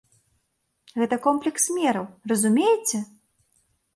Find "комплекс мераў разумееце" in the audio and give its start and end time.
1.25-2.97